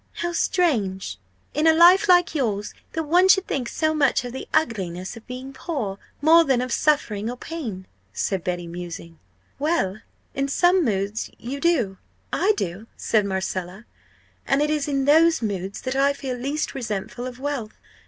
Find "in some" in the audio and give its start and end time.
10.33-10.83